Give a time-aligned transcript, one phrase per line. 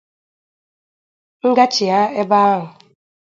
[1.41, 2.63] m gachigha ebe ahụ